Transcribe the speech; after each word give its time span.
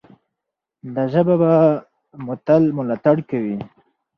دا 0.93 1.03
ژبه 1.13 1.35
به 1.41 1.53
مو 2.23 2.33
تل 2.45 2.63
ملاتړ 2.77 3.17
کوي. 3.29 3.57